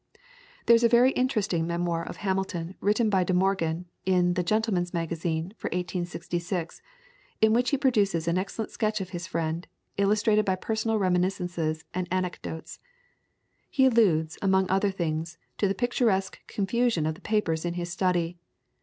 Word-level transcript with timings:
There 0.65 0.75
is 0.75 0.83
a 0.83 0.89
very 0.89 1.11
interesting 1.11 1.67
memoir 1.67 2.03
of 2.03 2.17
Hamilton 2.25 2.73
written 2.79 3.07
by 3.11 3.23
De 3.23 3.35
Morgan, 3.35 3.85
in 4.03 4.33
the 4.33 4.41
"Gentleman's 4.41 4.95
Magazine" 4.95 5.53
for 5.59 5.67
1866, 5.67 6.81
in 7.39 7.53
which 7.53 7.69
he 7.69 7.77
produces 7.77 8.27
an 8.27 8.35
excellent 8.35 8.71
sketch 8.71 8.99
of 8.99 9.09
his 9.11 9.27
friend, 9.27 9.67
illustrated 9.97 10.43
by 10.43 10.55
personal 10.55 10.97
reminiscences 10.97 11.85
and 11.93 12.07
anecdotes. 12.09 12.79
He 13.69 13.85
alludes, 13.85 14.39
among 14.41 14.67
other 14.71 14.89
things, 14.89 15.37
to 15.59 15.67
the 15.67 15.75
picturesque 15.75 16.39
confusion 16.47 17.05
of 17.05 17.13
the 17.13 17.21
papers 17.21 17.63
in 17.63 17.75
his 17.75 17.91
study. 17.91 18.39